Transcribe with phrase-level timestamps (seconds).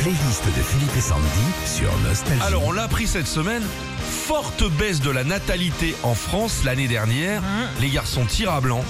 [0.00, 1.26] playlist de Philippe et Sandy
[1.66, 2.42] sur Nostalgie.
[2.46, 3.62] Alors, on l'a appris cette semaine.
[3.98, 7.42] Forte baisse de la natalité en France l'année dernière.
[7.80, 8.84] Les garçons tirent à blanc.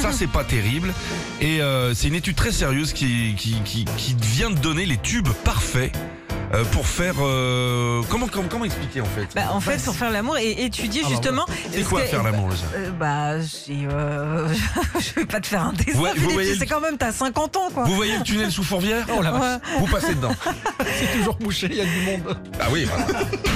[0.00, 0.92] Ça, c'est pas terrible.
[1.40, 4.98] Et euh, c'est une étude très sérieuse qui, qui, qui, qui vient de donner les
[4.98, 5.92] tubes parfaits
[6.72, 7.14] pour faire.
[7.20, 11.00] euh, comment, comment, comment expliquer en fait Bah, en fait, pour faire l'amour et étudier
[11.04, 11.46] Ah bah justement.
[11.72, 14.48] C'est ce quoi que- faire l'amour déjà Euh, Bah, euh,
[15.00, 15.98] je vais pas te faire un dessin.
[15.98, 17.84] Ouais, Philippe, c'est quand même, t'as 50 ans, quoi.
[17.84, 19.60] Vous voyez le tunnel sous Fourvière Oh la vache.
[19.80, 20.34] Vous passez dedans.
[20.98, 22.36] C'est toujours bouché, il y a du monde.
[22.60, 23.06] Ah oui, voilà.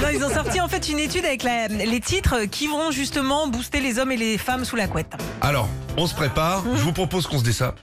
[0.01, 3.47] Non, ils ont sorti en fait une étude avec la- les titres qui vont justement
[3.47, 5.13] booster les hommes et les femmes sous la couette.
[5.41, 6.63] Alors, on se prépare.
[6.75, 7.79] Je vous propose qu'on se dessape.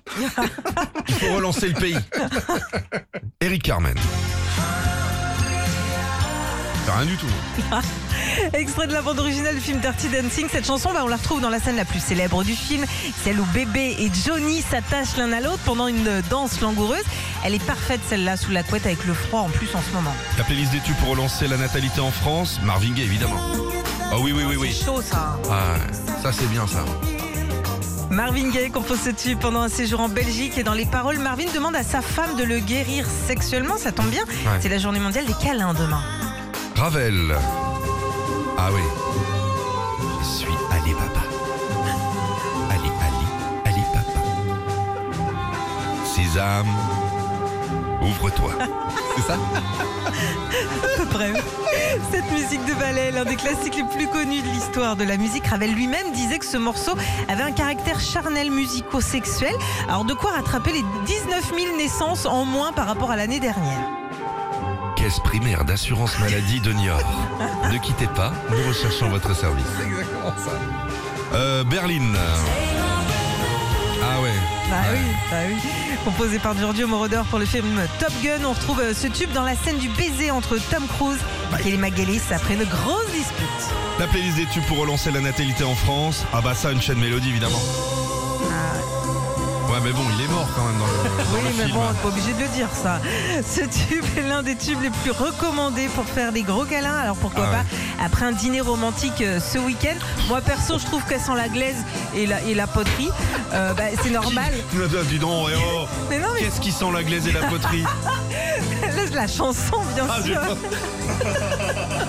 [1.09, 1.97] Il faut relancer le pays.
[3.41, 3.95] Eric Carmen.
[6.89, 7.27] Rien du tout.
[8.53, 10.47] Extrait de la bande originale du film Dirty Dancing.
[10.51, 12.85] Cette chanson, bah, on la retrouve dans la scène la plus célèbre du film,
[13.25, 17.05] celle où bébé et Johnny s'attachent l'un à l'autre pendant une danse langoureuse.
[17.45, 20.15] Elle est parfaite celle-là sous la couette avec le froid en plus en ce moment.
[20.39, 22.61] La playlist des tubes pour relancer la natalité en France.
[22.63, 23.41] Marvin Gaye, évidemment.
[24.13, 24.77] Ah oui, oui, oui, oui.
[24.77, 25.39] C'est chaud ça.
[25.51, 25.77] Ah,
[26.23, 26.85] ça c'est bien ça.
[28.11, 31.47] Marvin Gaye compose ce tube pendant un séjour en Belgique et dans les paroles, Marvin
[31.53, 33.77] demande à sa femme de le guérir sexuellement.
[33.77, 34.25] Ça tombe bien.
[34.61, 36.03] C'est la journée mondiale des câlins demain.
[36.77, 37.35] Ravel.
[38.59, 38.83] Ah oui.
[40.21, 41.23] Je suis Ali Baba.
[42.71, 43.27] Ali, Ali,
[43.65, 43.83] Ali.
[46.05, 46.67] Sésame,
[48.03, 48.51] ouvre-toi.
[49.17, 49.39] C'est ça
[50.85, 51.33] À peu près.
[52.13, 55.47] Cette musique de ballet l'un des classiques les plus connus de l'histoire de la musique.
[55.47, 56.93] Ravel lui-même disait que ce morceau
[57.29, 59.55] avait un caractère charnel musico-sexuel.
[59.89, 64.06] Alors de quoi rattraper les 19 000 naissances en moins par rapport à l'année dernière?
[65.07, 67.29] Caisse primaire d'assurance maladie de Niort.
[67.73, 69.65] ne quittez pas, nous recherchons votre service.
[69.79, 70.51] C'est exactement ça.
[71.33, 72.13] Euh, Berlin.
[74.03, 74.33] Ah ouais.
[74.69, 74.99] Bah oui,
[75.31, 75.97] bah oui.
[76.05, 79.45] Composé par Giorgio Moroder pour le film Top Gun, on retrouve euh, ce tube dans
[79.45, 81.21] la scène du baiser entre Tom Cruise
[81.57, 83.47] et Kelly McGillis après une grosse dispute.
[84.01, 86.25] La playlist des tubes pour relancer la natalité en France.
[86.33, 87.61] Ah bah ça, une chaîne mélodie évidemment.
[88.41, 88.96] Ouais
[89.87, 91.93] mais bon, il est mort quand même dans le, dans Oui, le mais bon, on
[91.93, 93.01] n'est pas obligé de le dire, ça.
[93.47, 96.97] Ce tube est l'un des tubes les plus recommandés pour faire des gros câlins.
[96.97, 97.57] Alors pourquoi Ah ouais.
[97.99, 99.95] pas Après un dîner romantique euh, ce week-end,
[100.27, 101.77] moi perso, je trouve qu'elle sent la glaise
[102.17, 103.11] et la, et la poterie.
[103.53, 104.53] Euh, bah, c'est normal.
[105.09, 107.85] Dis donc, eh oh, Mais non, mais qu'est-ce qui sent la glaise et la poterie
[108.97, 110.41] laisse la chanson, bien Ah, sûr.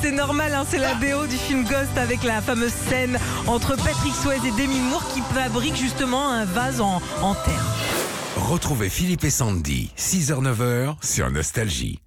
[0.00, 4.14] C'est normal, hein, c'est la BO du film Ghost avec la fameuse scène entre Patrick
[4.14, 7.66] Swayze et Demi Moore qui fabrique justement un vase en, en terre.
[8.36, 12.00] Retrouvez Philippe et Sandy, 6h-9h sur Nostalgie.